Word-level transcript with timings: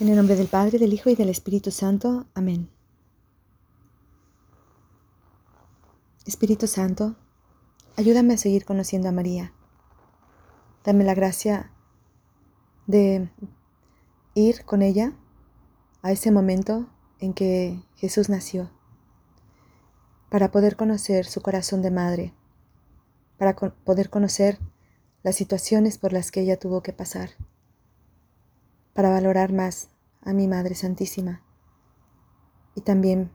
En 0.00 0.08
el 0.08 0.16
nombre 0.16 0.34
del 0.34 0.46
Padre, 0.46 0.78
del 0.78 0.94
Hijo 0.94 1.10
y 1.10 1.14
del 1.14 1.28
Espíritu 1.28 1.70
Santo. 1.70 2.24
Amén. 2.32 2.70
Espíritu 6.24 6.66
Santo, 6.66 7.16
ayúdame 7.98 8.32
a 8.32 8.38
seguir 8.38 8.64
conociendo 8.64 9.10
a 9.10 9.12
María. 9.12 9.52
Dame 10.84 11.04
la 11.04 11.12
gracia 11.12 11.70
de 12.86 13.28
ir 14.32 14.64
con 14.64 14.80
ella 14.80 15.12
a 16.00 16.12
ese 16.12 16.30
momento 16.30 16.88
en 17.18 17.34
que 17.34 17.82
Jesús 17.96 18.30
nació, 18.30 18.70
para 20.30 20.50
poder 20.50 20.76
conocer 20.76 21.26
su 21.26 21.42
corazón 21.42 21.82
de 21.82 21.90
madre, 21.90 22.32
para 23.36 23.54
poder 23.54 24.08
conocer 24.08 24.60
las 25.22 25.36
situaciones 25.36 25.98
por 25.98 26.14
las 26.14 26.30
que 26.30 26.40
ella 26.40 26.58
tuvo 26.58 26.82
que 26.82 26.94
pasar 26.94 27.32
para 28.92 29.10
valorar 29.10 29.52
más 29.52 29.88
a 30.22 30.32
mi 30.32 30.46
Madre 30.46 30.74
Santísima 30.74 31.42
y 32.74 32.82
también 32.82 33.30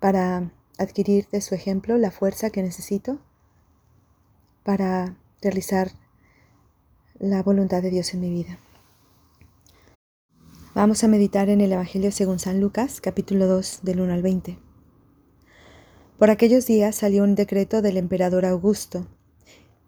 para 0.00 0.50
adquirir 0.78 1.26
de 1.28 1.40
su 1.40 1.54
ejemplo 1.54 1.96
la 1.98 2.10
fuerza 2.10 2.50
que 2.50 2.62
necesito 2.62 3.18
para 4.62 5.16
realizar 5.40 5.90
la 7.18 7.42
voluntad 7.42 7.82
de 7.82 7.90
Dios 7.90 8.12
en 8.14 8.20
mi 8.20 8.30
vida. 8.30 8.58
Vamos 10.74 11.02
a 11.04 11.08
meditar 11.08 11.48
en 11.48 11.62
el 11.62 11.72
Evangelio 11.72 12.12
según 12.12 12.38
San 12.38 12.60
Lucas, 12.60 13.00
capítulo 13.00 13.46
2, 13.46 13.80
del 13.82 14.00
1 14.00 14.12
al 14.12 14.22
20. 14.22 14.58
Por 16.18 16.30
aquellos 16.30 16.66
días 16.66 16.96
salió 16.96 17.24
un 17.24 17.34
decreto 17.34 17.80
del 17.80 17.96
emperador 17.96 18.44
Augusto, 18.44 19.06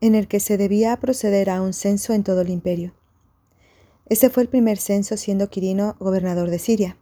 en 0.01 0.15
el 0.15 0.28
que 0.28 0.41
se 0.41 0.56
debía 0.56 0.97
proceder 0.97 1.51
a 1.51 1.61
un 1.61 1.73
censo 1.75 2.15
en 2.15 2.23
todo 2.23 2.41
el 2.41 2.48
imperio. 2.48 2.95
Ese 4.09 4.30
fue 4.30 4.43
el 4.43 4.48
primer 4.48 4.79
censo 4.79 5.19
siendo 5.19 5.51
Quirino 5.51 5.95
gobernador 5.98 6.51
de 6.51 6.59
Siria. 6.59 6.97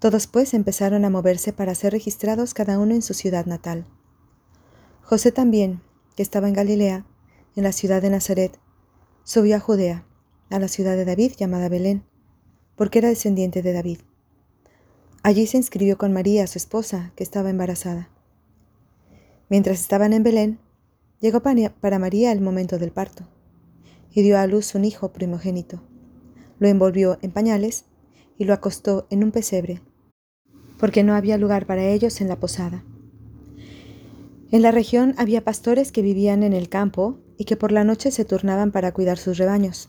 Todos 0.00 0.26
pues 0.26 0.52
empezaron 0.52 1.04
a 1.04 1.10
moverse 1.10 1.52
para 1.52 1.74
ser 1.74 1.92
registrados 1.92 2.52
cada 2.52 2.78
uno 2.78 2.94
en 2.94 3.02
su 3.02 3.14
ciudad 3.14 3.46
natal. 3.46 3.86
José 5.02 5.30
también, 5.30 5.82
que 6.16 6.22
estaba 6.22 6.48
en 6.48 6.54
Galilea, 6.54 7.06
en 7.54 7.62
la 7.62 7.72
ciudad 7.72 8.02
de 8.02 8.10
Nazaret, 8.10 8.58
subió 9.22 9.56
a 9.56 9.60
Judea, 9.60 10.04
a 10.50 10.58
la 10.58 10.66
ciudad 10.66 10.96
de 10.96 11.04
David 11.04 11.32
llamada 11.38 11.68
Belén, 11.68 12.04
porque 12.74 12.98
era 12.98 13.08
descendiente 13.08 13.62
de 13.62 13.72
David. 13.72 13.98
Allí 15.22 15.46
se 15.46 15.58
inscribió 15.58 15.96
con 15.96 16.12
María, 16.12 16.46
su 16.48 16.58
esposa, 16.58 17.12
que 17.14 17.22
estaba 17.22 17.50
embarazada. 17.50 18.10
Mientras 19.48 19.80
estaban 19.80 20.12
en 20.12 20.24
Belén, 20.24 20.58
llegó 21.20 21.40
para 21.40 21.98
María 21.98 22.32
el 22.32 22.40
momento 22.40 22.78
del 22.78 22.90
parto 22.90 23.28
y 24.14 24.22
dio 24.22 24.38
a 24.38 24.46
luz 24.46 24.74
un 24.76 24.84
hijo 24.84 25.12
primogénito. 25.12 25.82
Lo 26.60 26.68
envolvió 26.68 27.18
en 27.20 27.32
pañales 27.32 27.86
y 28.38 28.44
lo 28.44 28.54
acostó 28.54 29.06
en 29.10 29.24
un 29.24 29.32
pesebre, 29.32 29.82
porque 30.78 31.02
no 31.02 31.14
había 31.14 31.36
lugar 31.36 31.66
para 31.66 31.84
ellos 31.88 32.20
en 32.20 32.28
la 32.28 32.38
posada. 32.38 32.84
En 34.52 34.62
la 34.62 34.70
región 34.70 35.14
había 35.18 35.42
pastores 35.42 35.90
que 35.90 36.02
vivían 36.02 36.44
en 36.44 36.52
el 36.52 36.68
campo 36.68 37.18
y 37.36 37.44
que 37.44 37.56
por 37.56 37.72
la 37.72 37.82
noche 37.82 38.12
se 38.12 38.24
turnaban 38.24 38.70
para 38.70 38.92
cuidar 38.92 39.18
sus 39.18 39.36
rebaños. 39.36 39.88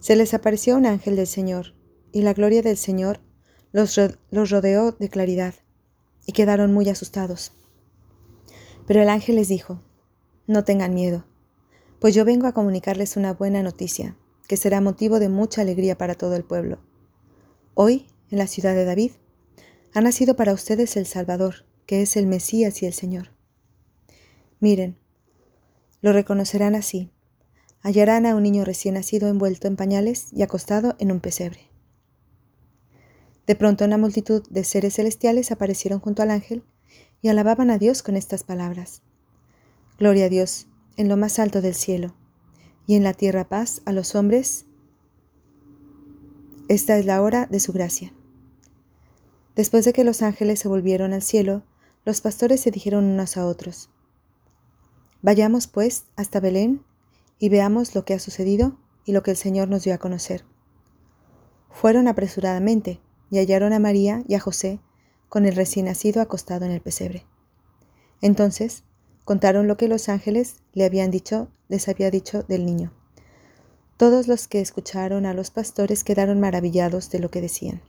Se 0.00 0.16
les 0.16 0.34
apareció 0.34 0.76
un 0.76 0.86
ángel 0.86 1.14
del 1.14 1.28
Señor, 1.28 1.74
y 2.10 2.22
la 2.22 2.34
gloria 2.34 2.60
del 2.60 2.76
Señor 2.76 3.20
los, 3.70 3.98
los 4.30 4.50
rodeó 4.50 4.90
de 4.92 5.08
claridad, 5.08 5.54
y 6.26 6.32
quedaron 6.32 6.72
muy 6.72 6.88
asustados. 6.88 7.52
Pero 8.84 9.00
el 9.00 9.08
ángel 9.08 9.36
les 9.36 9.46
dijo, 9.46 9.80
No 10.48 10.64
tengan 10.64 10.92
miedo 10.92 11.24
pues 12.02 12.16
yo 12.16 12.24
vengo 12.24 12.48
a 12.48 12.52
comunicarles 12.52 13.16
una 13.16 13.32
buena 13.32 13.62
noticia, 13.62 14.16
que 14.48 14.56
será 14.56 14.80
motivo 14.80 15.20
de 15.20 15.28
mucha 15.28 15.60
alegría 15.60 15.96
para 15.96 16.16
todo 16.16 16.34
el 16.34 16.42
pueblo. 16.42 16.80
Hoy, 17.74 18.08
en 18.28 18.38
la 18.38 18.48
ciudad 18.48 18.74
de 18.74 18.84
David, 18.84 19.12
ha 19.94 20.00
nacido 20.00 20.34
para 20.34 20.52
ustedes 20.52 20.96
el 20.96 21.06
Salvador, 21.06 21.64
que 21.86 22.02
es 22.02 22.16
el 22.16 22.26
Mesías 22.26 22.82
y 22.82 22.86
el 22.86 22.92
Señor. 22.92 23.28
Miren, 24.58 24.98
lo 26.00 26.12
reconocerán 26.12 26.74
así. 26.74 27.08
Hallarán 27.82 28.26
a 28.26 28.34
un 28.34 28.42
niño 28.42 28.64
recién 28.64 28.94
nacido 28.94 29.28
envuelto 29.28 29.68
en 29.68 29.76
pañales 29.76 30.26
y 30.32 30.42
acostado 30.42 30.96
en 30.98 31.12
un 31.12 31.20
pesebre. 31.20 31.70
De 33.46 33.54
pronto 33.54 33.84
una 33.84 33.96
multitud 33.96 34.42
de 34.50 34.64
seres 34.64 34.94
celestiales 34.94 35.52
aparecieron 35.52 36.00
junto 36.00 36.24
al 36.24 36.32
ángel 36.32 36.64
y 37.20 37.28
alababan 37.28 37.70
a 37.70 37.78
Dios 37.78 38.02
con 38.02 38.16
estas 38.16 38.42
palabras. 38.42 39.02
Gloria 40.00 40.24
a 40.24 40.30
Dios 40.30 40.66
en 40.96 41.08
lo 41.08 41.16
más 41.16 41.38
alto 41.38 41.60
del 41.60 41.74
cielo, 41.74 42.14
y 42.86 42.96
en 42.96 43.04
la 43.04 43.14
tierra 43.14 43.48
paz 43.48 43.82
a 43.84 43.92
los 43.92 44.14
hombres. 44.14 44.66
Esta 46.68 46.98
es 46.98 47.06
la 47.06 47.22
hora 47.22 47.46
de 47.46 47.60
su 47.60 47.72
gracia. 47.72 48.12
Después 49.54 49.84
de 49.84 49.92
que 49.92 50.04
los 50.04 50.22
ángeles 50.22 50.60
se 50.60 50.68
volvieron 50.68 51.12
al 51.12 51.22
cielo, 51.22 51.62
los 52.04 52.20
pastores 52.20 52.60
se 52.60 52.70
dijeron 52.70 53.04
unos 53.04 53.36
a 53.36 53.46
otros, 53.46 53.90
Vayamos 55.22 55.68
pues 55.68 56.06
hasta 56.16 56.40
Belén 56.40 56.82
y 57.38 57.48
veamos 57.48 57.94
lo 57.94 58.04
que 58.04 58.14
ha 58.14 58.18
sucedido 58.18 58.76
y 59.04 59.12
lo 59.12 59.22
que 59.22 59.30
el 59.30 59.36
Señor 59.36 59.68
nos 59.68 59.84
dio 59.84 59.94
a 59.94 59.98
conocer. 59.98 60.44
Fueron 61.70 62.08
apresuradamente 62.08 63.00
y 63.30 63.38
hallaron 63.38 63.72
a 63.72 63.78
María 63.78 64.24
y 64.26 64.34
a 64.34 64.40
José 64.40 64.80
con 65.28 65.46
el 65.46 65.54
recién 65.54 65.86
nacido 65.86 66.20
acostado 66.20 66.64
en 66.64 66.72
el 66.72 66.80
pesebre. 66.80 67.24
Entonces 68.20 68.82
Contaron 69.24 69.68
lo 69.68 69.76
que 69.76 69.88
los 69.88 70.08
ángeles 70.08 70.56
le 70.72 70.84
habían 70.84 71.10
dicho, 71.10 71.48
les 71.68 71.88
había 71.88 72.10
dicho 72.10 72.42
del 72.42 72.66
niño. 72.66 72.92
Todos 73.96 74.26
los 74.26 74.48
que 74.48 74.60
escucharon 74.60 75.26
a 75.26 75.34
los 75.34 75.50
pastores 75.50 76.02
quedaron 76.02 76.40
maravillados 76.40 77.10
de 77.10 77.20
lo 77.20 77.30
que 77.30 77.40
decían. 77.40 77.82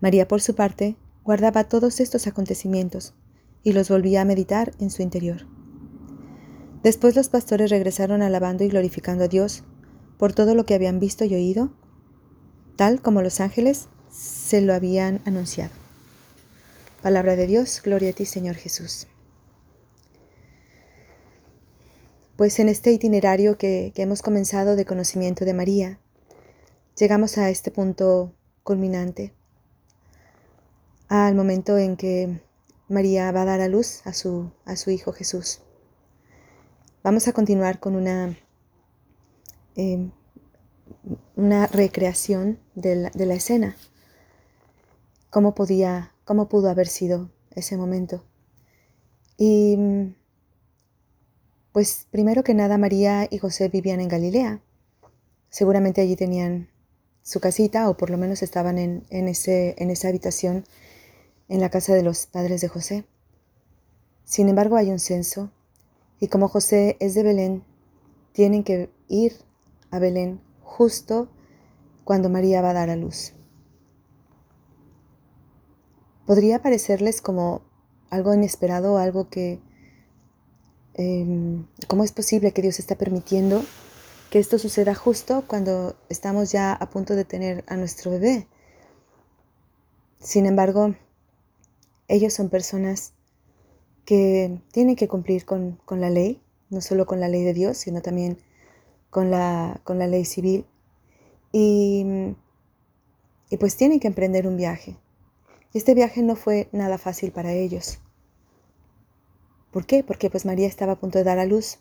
María, 0.00 0.26
por 0.26 0.40
su 0.40 0.56
parte, 0.56 0.96
guardaba 1.22 1.64
todos 1.64 2.00
estos 2.00 2.26
acontecimientos 2.26 3.14
y 3.62 3.72
los 3.72 3.88
volvía 3.88 4.22
a 4.22 4.24
meditar 4.24 4.72
en 4.80 4.90
su 4.90 5.02
interior. 5.02 5.46
Después 6.82 7.14
los 7.14 7.28
pastores 7.28 7.70
regresaron 7.70 8.22
alabando 8.22 8.64
y 8.64 8.68
glorificando 8.68 9.24
a 9.24 9.28
Dios 9.28 9.62
por 10.18 10.32
todo 10.32 10.56
lo 10.56 10.66
que 10.66 10.74
habían 10.74 10.98
visto 10.98 11.24
y 11.24 11.34
oído, 11.34 11.72
tal 12.74 13.00
como 13.00 13.22
los 13.22 13.38
ángeles 13.40 13.88
se 14.10 14.60
lo 14.60 14.74
habían 14.74 15.20
anunciado. 15.24 15.72
Palabra 17.02 17.36
de 17.36 17.46
Dios, 17.46 17.80
gloria 17.84 18.10
a 18.10 18.12
ti 18.12 18.26
Señor 18.26 18.56
Jesús. 18.56 19.06
Pues 22.42 22.58
en 22.58 22.68
este 22.68 22.90
itinerario 22.90 23.56
que, 23.56 23.92
hemos 23.94 24.20
comenzado 24.20 24.74
de 24.74 24.84
conocimiento 24.84 25.44
de 25.44 25.54
María, 25.54 26.00
llegamos 26.98 27.38
a 27.38 27.50
este 27.50 27.70
punto 27.70 28.32
culminante, 28.64 29.32
al 31.06 31.36
momento 31.36 31.78
en 31.78 31.96
que 31.96 32.40
María 32.88 33.30
va 33.30 33.42
a 33.42 33.44
dar 33.44 33.60
a 33.60 33.68
luz 33.68 34.04
a 34.08 34.12
su, 34.12 34.50
a 34.64 34.74
su 34.74 34.90
Hijo 34.90 35.12
Jesús. 35.12 35.60
Vamos 37.04 37.28
a 37.28 37.32
continuar 37.32 37.78
con 37.78 37.94
una, 37.94 38.36
em, 39.76 40.10
una 41.36 41.68
recreación 41.68 42.58
de 42.74 42.96
la, 42.96 43.10
de 43.10 43.26
la, 43.26 43.34
escena. 43.34 43.76
¿Cómo, 45.30 45.54
podía, 45.54 46.12
¿Cómo 46.24 46.48
pudo 46.48 46.70
haber 46.70 46.88
sido 46.88 47.30
ese 47.52 47.76
momento? 47.76 48.24
Y 49.38 50.16
pues 51.72 52.06
primero 52.10 52.44
que 52.44 52.54
nada 52.54 52.76
María 52.78 53.26
y 53.30 53.38
José 53.38 53.68
vivían 53.68 54.00
en 54.00 54.08
Galilea. 54.08 54.60
Seguramente 55.48 56.00
allí 56.00 56.16
tenían 56.16 56.68
su 57.22 57.40
casita 57.40 57.88
o 57.88 57.96
por 57.96 58.10
lo 58.10 58.18
menos 58.18 58.42
estaban 58.42 58.78
en, 58.78 59.04
ese, 59.10 59.74
en 59.78 59.90
esa 59.90 60.08
habitación 60.08 60.64
en 61.48 61.60
la 61.60 61.70
casa 61.70 61.94
de 61.94 62.02
los 62.02 62.26
padres 62.26 62.60
de 62.60 62.68
José. 62.68 63.04
Sin 64.24 64.48
embargo 64.48 64.76
hay 64.76 64.90
un 64.90 64.98
censo 64.98 65.50
y 66.20 66.28
como 66.28 66.48
José 66.48 66.96
es 67.00 67.14
de 67.14 67.22
Belén, 67.22 67.64
tienen 68.32 68.64
que 68.64 68.90
ir 69.08 69.36
a 69.90 69.98
Belén 69.98 70.40
justo 70.62 71.28
cuando 72.04 72.28
María 72.28 72.62
va 72.62 72.70
a 72.70 72.74
dar 72.74 72.90
a 72.90 72.96
luz. 72.96 73.32
Podría 76.26 76.62
parecerles 76.62 77.20
como 77.20 77.62
algo 78.10 78.32
inesperado, 78.34 78.98
algo 78.98 79.28
que 79.28 79.60
Em, 80.94 81.66
¿Cómo 81.88 82.04
es 82.04 82.12
posible 82.12 82.52
que 82.52 82.62
Dios 82.62 82.78
está 82.78 82.96
permitiendo 82.96 83.64
que 84.30 84.38
esto 84.38 84.58
suceda 84.58 84.94
justo 84.94 85.44
cuando 85.46 85.96
estamos 86.08 86.52
ya 86.52 86.72
a 86.72 86.90
punto 86.90 87.16
de 87.16 87.24
tener 87.24 87.64
a 87.66 87.76
nuestro 87.76 88.10
bebé? 88.10 88.46
Sin 90.18 90.46
embargo, 90.46 90.94
ellos 92.08 92.34
son 92.34 92.50
personas 92.50 93.14
que 94.04 94.60
tienen 94.72 94.96
que 94.96 95.08
cumplir 95.08 95.46
con, 95.46 95.78
la 95.88 96.10
ley, 96.10 96.42
no 96.68 96.80
solo 96.80 97.06
con 97.06 97.20
la 97.20 97.28
ley 97.28 97.42
de 97.42 97.54
Dios, 97.54 97.78
sino 97.78 98.02
también 98.02 98.38
con 99.10 99.30
la, 99.30 99.80
con 99.84 99.98
la 99.98 100.06
ley 100.06 100.24
civil. 100.24 100.66
Y, 101.52 102.34
y 103.50 103.56
pues 103.56 103.76
tienen 103.76 104.00
que 104.00 104.08
emprender 104.08 104.46
un 104.46 104.56
viaje. 104.56 104.96
Y 105.72 105.78
este 105.78 105.94
viaje 105.94 106.22
no 106.22 106.36
fue 106.36 106.68
nada 106.72 106.98
fácil 106.98 107.32
para 107.32 107.52
ellos. 107.52 107.98
¿Por 109.72 109.86
qué? 109.86 110.04
Porque 110.04 110.28
pues 110.30 110.44
María 110.44 110.68
estaba 110.68 110.92
a 110.92 111.00
punto 111.00 111.18
de 111.18 111.24
dar 111.24 111.38
a 111.38 111.46
luz 111.46 111.78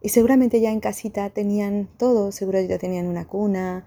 y 0.00 0.10
seguramente 0.10 0.60
ya 0.60 0.70
en 0.70 0.80
casita 0.80 1.30
tenían 1.30 1.88
todo, 1.98 2.30
seguro 2.30 2.60
ya 2.60 2.78
tenían 2.78 3.08
una 3.08 3.26
cuna, 3.26 3.86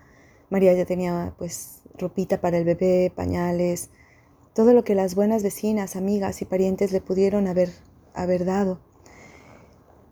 María 0.49 0.73
ya 0.73 0.85
tenía 0.85 1.33
pues 1.37 1.81
ropita 1.97 2.41
para 2.41 2.57
el 2.57 2.65
bebé, 2.65 3.11
pañales, 3.15 3.89
todo 4.53 4.73
lo 4.73 4.83
que 4.83 4.95
las 4.95 5.15
buenas 5.15 5.43
vecinas, 5.43 5.95
amigas 5.95 6.41
y 6.41 6.45
parientes 6.45 6.91
le 6.91 6.99
pudieron 6.99 7.47
haber, 7.47 7.69
haber 8.13 8.43
dado 8.43 8.79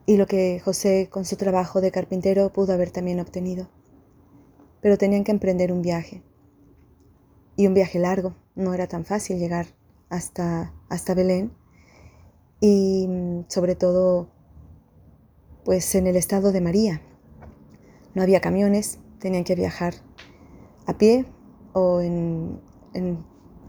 y 0.06 0.16
lo 0.16 0.26
que 0.26 0.62
José 0.64 1.10
con 1.12 1.26
su 1.26 1.36
trabajo 1.36 1.82
de 1.82 1.92
carpintero 1.92 2.52
pudo 2.54 2.74
haber 2.74 2.90
también 2.90 3.20
obtenido. 3.20 3.70
Pero 4.82 4.98
tenían 4.98 5.26
que 5.26 5.32
emprender 5.32 5.74
un 5.74 5.82
viaje 5.82 6.24
y 7.58 7.68
un 7.68 7.74
viaje 7.74 8.00
largo, 8.00 8.34
no 8.56 8.74
era 8.74 8.88
tan 8.88 9.04
fácil 9.04 9.38
llegar 9.38 9.68
hasta, 10.10 10.74
hasta 10.88 11.14
Belén 11.14 11.52
y 12.60 13.08
mm, 13.08 13.46
sobre 13.48 13.76
todo 13.76 14.30
pues 15.64 15.94
en 15.96 16.08
el 16.08 16.16
estado 16.16 16.52
de 16.52 16.62
María. 16.62 17.02
No 18.16 18.24
había 18.24 18.42
camiones, 18.42 19.00
tenían 19.20 19.44
que 19.44 19.56
viajar 19.56 19.94
a 20.88 20.98
pie 20.98 21.26
o 21.74 22.02
en, 22.02 22.60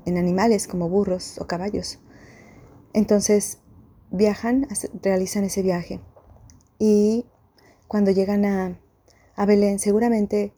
animales 0.06 0.66
como 0.66 0.88
burros 0.88 1.38
o 1.38 1.46
caballos. 1.46 1.98
Entonces 2.94 3.58
viajan, 4.10 4.66
realizan 5.02 5.44
ese 5.44 5.62
viaje 5.62 6.00
y 6.78 7.26
cuando 7.86 8.10
llegan 8.10 8.44
a, 8.44 8.80
a 9.36 9.46
Belén 9.46 9.78
seguramente 9.78 10.52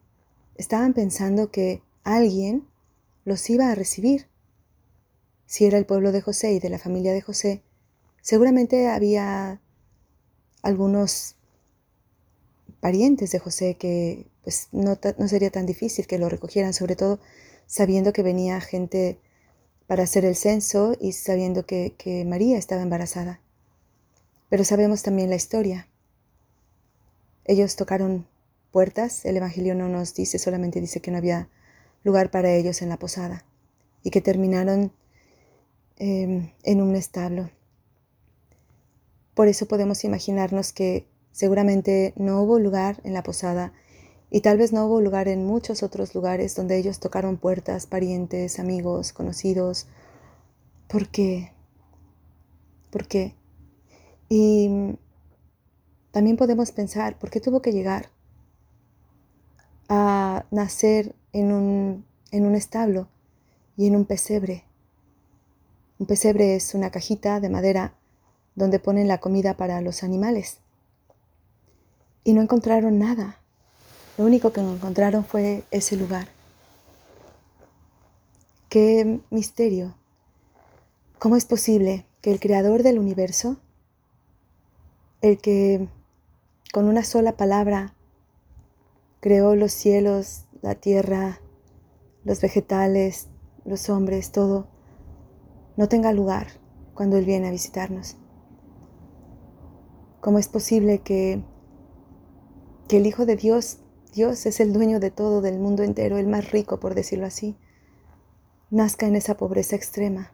estaban 0.55 0.93
pensando 0.93 1.51
que 1.51 1.83
alguien 2.03 2.67
los 3.25 3.47
iba 3.49 3.69
a 3.69 3.75
recibir. 3.75 4.27
Si 5.45 5.65
era 5.65 5.77
el 5.77 5.85
pueblo 5.85 6.11
de 6.11 6.21
José 6.21 6.53
y 6.53 6.59
de 6.59 6.69
la 6.69 6.79
familia 6.79 7.13
de 7.13 7.21
José, 7.21 7.63
seguramente 8.23 8.87
había 8.87 9.61
algunos 10.63 11.35
parientes 12.79 13.31
de 13.31 13.39
José 13.39 13.75
que 13.75 14.31
pues 14.43 14.69
no, 14.71 14.97
sería 15.27 15.51
tan 15.51 15.65
difícil 15.65 16.07
que 16.07 16.17
lo 16.17 16.27
recogieran, 16.29 16.73
sobre 16.73 16.95
todo 16.95 17.19
sabiendo 17.67 18.11
que 18.11 18.23
venía 18.23 18.59
gente 18.59 19.19
para 19.87 20.03
hacer 20.03 20.25
el 20.25 20.35
censo 20.35 20.95
y 20.99 21.11
sabiendo 21.11 21.65
que, 21.65 22.25
María 22.27 22.57
estaba 22.57 22.81
embarazada. 22.81 23.41
Pero 24.49 24.63
sabemos 24.63 25.03
también 25.03 25.29
la 25.29 25.35
historia. 25.35 25.87
Ellos 27.45 27.75
tocaron 27.75 28.27
puertas, 28.71 29.25
el 29.25 29.37
Evangelio 29.37 29.75
no 29.75 29.87
nos 29.87 30.13
dice, 30.13 30.39
solamente 30.39 30.81
dice 30.81 31.01
que 31.01 31.11
no 31.11 31.17
había 31.17 31.49
lugar 32.03 32.31
para 32.31 32.53
ellos 32.53 32.81
en 32.81 32.89
la 32.89 32.97
posada 32.97 33.45
y 34.01 34.11
que 34.11 34.21
terminaron 34.21 34.93
em, 35.97 36.51
en 36.63 36.81
un 36.81 36.95
establo. 36.95 37.49
Por 39.33 39.47
eso 39.47 39.67
podemos 39.67 40.03
imaginarnos 40.03 40.73
que 40.73 41.07
seguramente 41.31 42.13
no 42.15 42.41
hubo 42.41 42.59
lugar 42.59 43.01
en 43.03 43.13
la 43.13 43.23
posada 43.23 43.73
y 44.29 44.41
tal 44.41 44.57
vez 44.57 44.73
no 44.73 44.85
hubo 44.85 45.01
lugar 45.01 45.27
en 45.27 45.45
muchos 45.45 45.83
otros 45.83 46.15
lugares 46.15 46.55
donde 46.55 46.77
ellos 46.77 46.99
tocaron 46.99 47.37
puertas, 47.37 47.85
parientes, 47.85 48.59
amigos, 48.59 49.13
conocidos. 49.13 49.87
¿Por 50.87 51.07
qué? 51.09 51.51
¿Por 52.91 53.07
qué? 53.07 53.35
Y 54.29 54.97
también 56.11 56.37
podemos 56.37 56.71
pensar, 56.71 57.17
¿por 57.17 57.29
qué 57.29 57.39
tuvo 57.39 57.61
que 57.61 57.71
llegar 57.71 58.09
a 59.89 60.45
nacer 60.51 61.15
en 61.31 61.51
un, 61.51 62.05
en 62.31 62.45
un 62.45 62.55
establo 62.55 63.07
y 63.77 63.87
en 63.87 63.95
un 63.95 64.05
pesebre? 64.05 64.63
Un 65.99 66.05
pesebre 66.05 66.55
es 66.55 66.73
una 66.75 66.91
cajita 66.91 67.39
de 67.39 67.49
madera 67.49 67.95
donde 68.55 68.79
ponen 68.79 69.07
la 69.07 69.19
comida 69.19 69.55
para 69.55 69.81
los 69.81 70.03
animales. 70.03 70.59
Y 72.23 72.33
no 72.33 72.41
encontraron 72.41 72.99
nada 72.99 73.39
lo 74.15 74.25
único 74.25 74.53
que 74.53 74.61
encontraron 74.61 75.25
fue 75.25 75.63
ese 75.71 75.97
lugar. 75.97 76.27
Qué 78.69 79.19
misterio. 79.31 79.95
¿Cómo 81.17 81.35
es 81.35 81.45
posible 81.45 82.05
que 82.21 82.31
el 82.31 82.39
creador 82.39 82.83
del 82.83 82.99
universo, 82.99 83.57
el 85.21 85.39
que 85.39 85.87
con 86.71 86.85
una 86.85 87.03
sola 87.03 87.37
palabra 87.37 87.95
creó 89.19 89.55
los 89.55 89.71
cielos, 89.71 90.45
la 90.61 90.75
tierra, 90.75 91.39
los 92.23 92.39
vegetales, 92.39 93.29
los 93.65 93.89
hombres, 93.89 94.31
todo, 94.31 94.67
no 95.75 95.87
tenga 95.89 96.11
lugar 96.11 96.47
cuando 96.93 97.17
Él 97.17 97.25
viene 97.25 97.47
a 97.47 97.51
visitarnos? 97.51 98.15
¿Cómo 100.23 100.39
es 100.39 100.47
posible 100.47 100.99
que, 100.99 101.43
que 102.87 102.97
el 102.97 103.05
Hijo 103.05 103.27
de 103.27 103.35
Dios 103.35 103.83
Dios 104.13 104.45
es 104.45 104.59
el 104.59 104.73
dueño 104.73 104.99
de 104.99 105.09
todo, 105.09 105.41
del 105.41 105.57
mundo 105.57 105.81
entero, 105.81 106.19
el 106.19 106.27
más 106.27 106.51
rico, 106.51 106.79
por 106.79 106.93
decirlo 106.93 107.25
así, 107.25 107.57
nazca 108.69 109.07
en 109.07 109.15
esa 109.15 109.37
pobreza 109.37 109.75
extrema. 109.75 110.31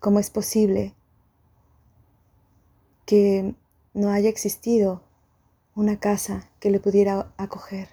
¿Cómo 0.00 0.18
es 0.18 0.30
posible 0.30 0.94
que 3.04 3.54
no 3.92 4.08
haya 4.08 4.30
existido 4.30 5.02
una 5.74 6.00
casa 6.00 6.50
que 6.58 6.70
le 6.70 6.80
pudiera 6.80 7.34
acoger? 7.36 7.90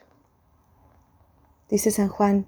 Dice 1.69 1.91
San 1.91 2.07
Juan, 2.07 2.47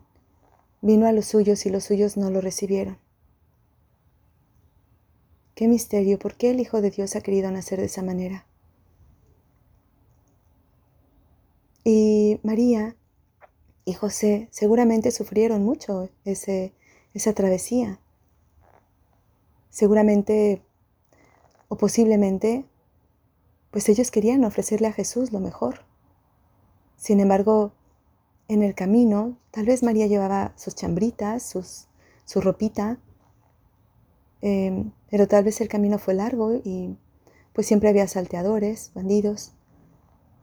vino 0.82 1.08
a 1.08 1.12
los 1.12 1.26
suyos 1.26 1.66
y 1.66 1.70
los 1.70 1.84
suyos 1.84 2.16
no 2.16 2.32
lo 2.32 2.40
recibieron. 2.40 3.00
Qué 5.58 5.68
misterio, 5.68 6.20
¿por 6.20 6.36
qué 6.36 6.52
el 6.52 6.60
Hijo 6.60 6.82
de 6.82 6.92
Dios 6.92 7.16
ha 7.16 7.22
querido 7.22 7.50
nacer 7.50 7.80
de 7.80 7.88
esa 7.88 8.04
manera? 8.04 8.46
Y 11.84 12.40
María 12.44 12.96
y 13.84 13.94
José 13.94 14.50
seguramente 14.52 15.10
sufrieron 15.10 15.64
mucho 15.64 16.12
esa 16.26 17.34
travesía. 17.34 18.00
Seguramente 19.72 20.62
o 21.70 21.76
posiblemente, 21.76 22.66
pues 23.72 23.90
ellos 23.90 24.12
querían 24.12 24.44
ofrecerle 24.44 24.90
a 24.90 24.94
Jesús 24.94 25.32
lo 25.32 25.40
mejor. 25.40 25.86
Sin 26.98 27.20
embargo, 27.20 27.72
en 28.48 28.62
el 28.62 28.76
camino, 28.76 29.40
tal 29.50 29.66
vez 29.66 29.82
María 29.82 30.06
llevaba 30.06 30.54
sus 30.56 30.76
chambritas, 30.76 31.42
sus, 31.42 31.88
su 32.26 32.42
ropita, 32.42 33.00
em, 34.42 34.92
pero 35.10 35.28
tal 35.28 35.44
vez 35.44 35.62
el 35.62 35.68
camino 35.68 36.00
fue 36.00 36.14
largo 36.14 36.54
y 36.64 36.96
pues 37.54 37.68
siempre 37.68 37.90
había 37.90 38.08
salteadores, 38.08 38.92
bandidos. 38.94 39.54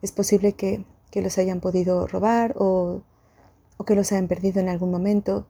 Es 0.01 0.11
posible 0.11 0.53
que 0.53 0.85
que 1.15 1.21
los 1.21 1.37
hayan 1.37 1.61
podido 1.61 2.07
robar 2.07 2.55
o, 2.57 3.03
que 3.87 3.95
los 3.95 4.11
hayan 4.11 4.27
perdido 4.27 4.59
en 4.59 4.67
algún 4.67 4.91
momento. 4.91 5.47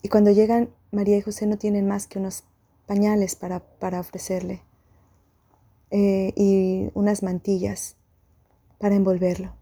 Y 0.00 0.08
cuando 0.08 0.30
llegan, 0.30 0.70
María 0.90 1.18
y 1.18 1.20
José 1.20 1.46
no 1.46 1.58
tienen 1.58 1.86
más 1.86 2.06
que 2.06 2.18
unos 2.18 2.44
pañales 2.86 3.36
para, 3.36 3.60
ofrecerle 4.00 4.62
eh, 5.90 6.32
y 6.36 6.90
unas 6.94 7.22
mantillas 7.22 7.96
para 8.78 8.94
envolverlo. 8.94 9.52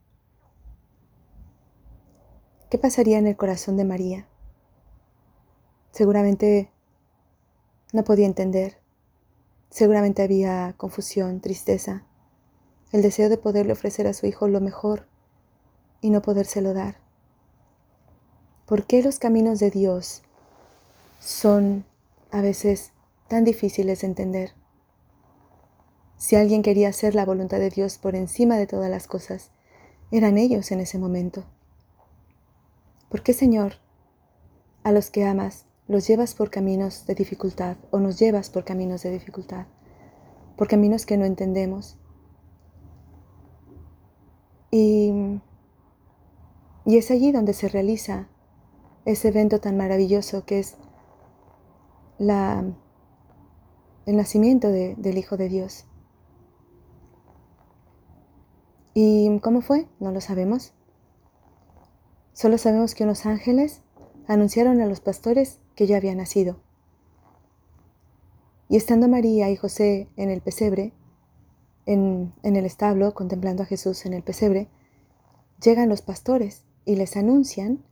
¿Qué 2.71 2.79
pasaría 2.79 3.19
en 3.19 3.27
el 3.27 3.37
corazón 3.37 3.77
de 3.77 3.85
María? 3.85 4.29
Seguramente 5.91 6.71
no 7.93 8.05
podía 8.05 8.27
entender. 8.27 8.79
Seguramente 9.71 10.23
había 10.23 10.75
confusión, 10.77 11.41
tristeza 11.41 12.05
el 12.93 13.03
deseo 13.03 13.29
de 13.29 13.37
poderle 13.37 13.73
ofrecer 13.73 14.07
a 14.07 14.15
su 14.15 14.27
hijo 14.27 14.49
lo 14.49 14.61
mejor 14.61 15.07
y 16.01 16.11
no 16.11 16.23
podérselo 16.23 16.73
dar. 16.73 16.97
¿Por 18.67 18.87
qué 18.87 19.03
los 19.03 19.19
caminos 19.19 19.59
de 19.59 19.71
Dios 19.71 20.23
son 21.21 21.85
a 22.31 22.41
veces 22.41 22.93
tan 23.29 23.45
difíciles 23.45 24.01
de 24.01 24.07
entender? 24.07 24.53
Si 26.17 26.37
alguien 26.37 26.63
quería 26.63 26.89
hacer 26.89 27.15
la 27.15 27.25
voluntad 27.25 27.59
de 27.59 27.71
Dios 27.71 27.99
por 27.99 28.17
encima 28.17 28.57
de 28.57 28.67
todas 28.67 28.91
las 28.91 29.07
cosas, 29.07 29.51
eran 30.11 30.39
ellos 30.39 30.71
en 30.73 30.81
ese 30.81 30.99
momento. 30.99 31.45
¿Por 33.09 33.23
qué, 33.23 33.33
Señor, 33.33 33.75
a 34.83 34.93
los 34.93 35.11
que 35.11 35.25
amas 35.25 35.65
los 35.89 36.07
llevas 36.07 36.35
por 36.35 36.51
caminos 36.51 37.07
de 37.07 37.15
dificultad 37.15 37.77
o 37.91 37.99
nos 37.99 38.19
llevas 38.19 38.51
por 38.51 38.65
caminos 38.65 39.03
de 39.03 39.11
dificultad, 39.11 39.67
por 40.57 40.69
caminos 40.69 41.07
que 41.07 41.17
no 41.17 41.25
entendemos, 41.25 41.99
y, 44.71 45.41
es 46.85 47.11
allí 47.11 47.33
donde 47.33 47.53
se 47.55 47.69
realiza 47.69 48.29
ese 49.05 49.29
evento 49.29 49.61
tan 49.61 49.77
maravilloso 49.77 50.45
que 50.45 50.59
es 50.59 50.77
la, 52.19 52.65
el 54.07 54.17
nacimiento 54.17 54.69
del 54.69 55.19
Hijo 55.19 55.37
de 55.37 55.49
Dios. 55.49 55.85
¿Y 58.95 59.39
cómo 59.41 59.61
fue? 59.61 59.87
No 60.01 60.11
lo 60.11 60.21
sabemos. 60.21 60.73
Solo 62.33 62.59
sabemos 62.59 62.95
que 62.95 63.05
unos 63.05 63.27
ángeles 63.27 63.83
anunciaron 64.27 64.81
a 64.81 64.87
los 64.87 65.01
pastores 65.01 65.61
que 65.79 65.87
ya 65.87 65.97
había 65.97 66.17
nacido. 66.17 66.57
Y 68.69 68.77
estando 68.77 69.07
María 69.07 69.49
y 69.49 69.55
José 69.55 70.09
en 70.17 70.29
el 70.29 70.41
pesebre, 70.41 70.93
en, 71.87 72.33
el 72.43 72.67
establo, 72.67 73.15
contemplando 73.15 73.63
a 73.63 73.67
Jesús 73.67 74.05
en 74.05 74.13
el 74.13 74.25
pesebre, 74.25 74.67
llegan 75.63 75.89
los 75.89 76.03
pastores 76.03 76.65
y 76.85 76.97
les 76.97 77.17
anuncian 77.17 77.85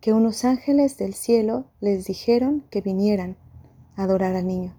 que 0.00 0.14
unos 0.14 0.46
ángeles 0.46 0.96
del 0.96 1.12
cielo 1.12 1.66
les 1.80 2.06
dijeron 2.06 2.64
que 2.70 2.80
vinieran 2.80 3.36
a 3.96 4.04
adorar 4.04 4.34
al 4.34 4.46
niño. 4.46 4.74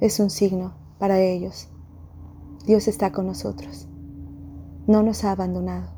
Es 0.00 0.18
un 0.18 0.30
signo 0.30 0.74
para 0.98 1.20
ellos. 1.20 1.68
Dios 2.66 2.88
está 2.88 3.12
con 3.12 3.28
nosotros. 3.28 3.86
No 4.88 5.04
nos 5.04 5.22
ha 5.22 5.30
abandonado. 5.30 5.92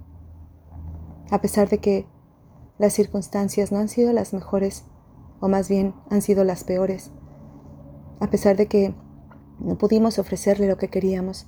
A 1.31 1.41
pesar 1.41 1.71
de 1.71 1.79
que 1.79 2.07
las 2.77 2.93
circunstancias 2.93 3.73
no 3.73 3.79
han 3.79 3.89
sido 3.89 4.13
las 4.13 4.35
mejores, 4.35 4.85
o 5.41 5.49
más 5.49 5.69
bien 5.69 5.95
han 6.11 6.23
sido 6.23 6.45
las 6.45 6.65
peores, 6.65 7.11
a 8.21 8.31
pesar 8.31 8.57
de 8.57 8.67
que 8.67 8.95
no 9.59 9.79
pudimos 9.79 10.19
ofrecerle 10.19 10.69
lo 10.69 10.77
que 10.77 10.89
queríamos, 10.89 11.47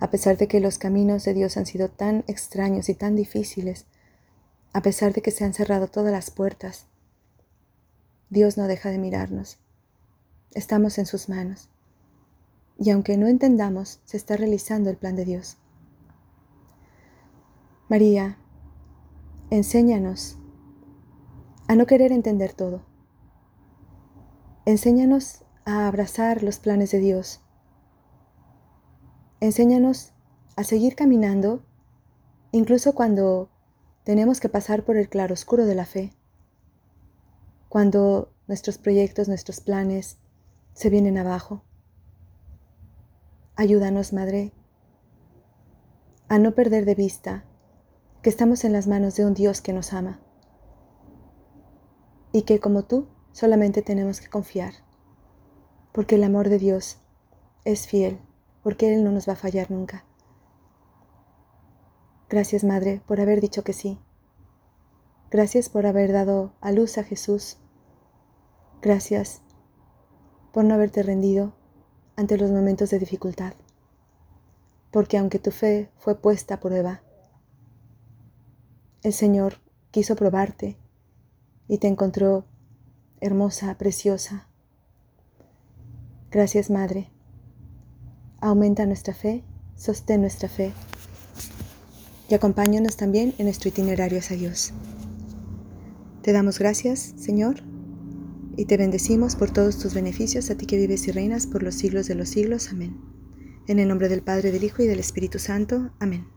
a 0.00 0.10
pesar 0.10 0.36
de 0.36 0.48
que 0.48 0.60
los 0.60 0.78
caminos 0.78 1.24
de 1.24 1.34
Dios 1.34 1.56
han 1.56 1.66
sido 1.66 1.88
tan 1.88 2.24
extraños 2.26 2.88
y 2.88 2.94
tan 2.94 3.16
difíciles, 3.16 3.86
a 4.72 4.82
pesar 4.82 5.12
de 5.12 5.22
que 5.22 5.30
se 5.30 5.44
han 5.44 5.54
cerrado 5.54 5.86
todas 5.86 6.12
las 6.12 6.30
puertas, 6.30 6.86
Dios 8.28 8.58
no 8.58 8.66
deja 8.66 8.90
de 8.90 8.98
mirarnos. 8.98 9.58
Estamos 10.52 10.98
en 10.98 11.06
sus 11.06 11.28
manos. 11.28 11.70
Y 12.76 12.90
aunque 12.90 13.16
no 13.16 13.28
entendamos, 13.28 14.00
se 14.04 14.16
está 14.16 14.36
realizando 14.36 14.90
el 14.90 14.96
plan 14.96 15.14
de 15.14 15.24
Dios. 15.24 15.58
María, 17.88 18.38
enséñanos 19.50 20.38
a 21.68 21.76
no 21.76 21.86
querer 21.86 22.10
entender 22.10 22.52
todo. 22.52 22.82
Enséñanos 24.66 25.44
a 25.66 25.86
abrazar 25.86 26.42
los 26.42 26.58
planes 26.58 26.90
de 26.90 26.98
Dios. 26.98 27.42
Enséñanos 29.40 30.14
a 30.56 30.64
seguir 30.64 30.96
caminando 30.96 31.62
incluso 32.50 32.94
cuando 32.94 33.50
tenemos 34.04 34.40
que 34.40 34.48
pasar 34.48 34.82
por 34.82 34.96
el 34.96 35.10
claroscuro 35.10 35.66
de 35.66 35.74
la 35.74 35.84
fe. 35.84 36.14
Cuando 37.68 38.32
nuestros 38.46 38.78
proyectos, 38.78 39.28
nuestros 39.28 39.60
planes 39.60 40.16
se 40.72 40.88
vienen 40.88 41.18
abajo. 41.18 41.62
Ayúdanos, 43.56 44.14
Madre, 44.14 44.52
a 46.28 46.38
no 46.38 46.54
perder 46.54 46.86
de 46.86 46.94
vista 46.94 47.44
que 48.22 48.30
estamos 48.30 48.64
en 48.64 48.72
las 48.72 48.86
manos 48.86 49.14
de 49.16 49.26
un 49.26 49.34
Dios 49.34 49.60
que 49.60 49.74
nos 49.74 49.92
ama 49.92 50.20
y 52.32 52.42
que 52.42 52.60
como 52.60 52.84
tú 52.84 53.08
solamente 53.34 53.82
tenemos 53.82 54.20
que 54.20 54.30
confiar, 54.30 54.74
porque 55.92 56.14
el 56.14 56.22
amor 56.22 56.48
de 56.48 56.58
Dios 56.58 56.98
es 57.64 57.88
fiel, 57.88 58.20
porque 58.62 58.94
Él 58.94 59.02
no 59.02 59.10
nos 59.10 59.28
va 59.28 59.32
a 59.32 59.36
fallar 59.36 59.72
nunca. 59.72 60.04
Gracias, 62.30 62.62
Madre, 62.62 63.02
por 63.06 63.20
haber 63.20 63.40
dicho 63.40 63.64
que 63.64 63.72
sí. 63.72 63.98
Gracias 65.30 65.68
por 65.68 65.84
haber 65.84 66.12
dado 66.12 66.52
a 66.60 66.70
luz 66.70 66.96
a 66.96 67.02
Jesús. 67.02 67.58
Gracias 68.80 69.42
por 70.52 70.64
no 70.64 70.74
haberte 70.74 71.02
rendido 71.02 71.54
ante 72.14 72.38
los 72.38 72.52
momentos 72.52 72.90
de 72.90 73.00
dificultad. 73.00 73.54
Porque 74.92 75.18
aunque 75.18 75.40
tu 75.40 75.50
fe 75.50 75.90
fue 75.98 76.20
puesta 76.20 76.54
a 76.54 76.60
prueba, 76.60 77.02
el 79.02 79.12
Señor 79.12 79.54
quiso 79.90 80.14
probarte 80.14 80.78
y 81.66 81.78
te 81.78 81.88
encontró 81.88 82.46
hermosa, 83.20 83.76
preciosa. 83.78 84.48
Gracias, 86.30 86.70
Madre. 86.70 87.10
Aumenta 88.40 88.86
nuestra 88.86 89.14
fe, 89.14 89.44
sostén 89.76 90.20
nuestra 90.20 90.48
fe 90.48 90.72
y 92.28 92.34
acompáñanos 92.34 92.96
también 92.96 93.34
en 93.38 93.46
nuestro 93.46 93.68
itinerario 93.68 94.18
hacia 94.18 94.36
Dios. 94.36 94.72
Te 96.22 96.32
damos 96.32 96.58
gracias, 96.58 97.14
Señor, 97.16 97.56
y 98.56 98.64
te 98.64 98.76
bendecimos 98.76 99.36
por 99.36 99.50
todos 99.50 99.78
tus 99.78 99.94
beneficios, 99.94 100.50
a 100.50 100.56
ti 100.56 100.66
que 100.66 100.76
vives 100.76 101.06
y 101.08 101.12
reinas 101.12 101.46
por 101.46 101.62
los 101.62 101.74
siglos 101.74 102.06
de 102.06 102.14
los 102.14 102.28
siglos. 102.28 102.70
Amén. 102.70 102.96
En 103.66 103.78
el 103.78 103.88
nombre 103.88 104.08
del 104.08 104.22
Padre, 104.22 104.52
del 104.52 104.64
Hijo 104.64 104.82
y 104.82 104.86
del 104.86 105.00
Espíritu 105.00 105.38
Santo. 105.38 105.90
Amén. 105.98 106.33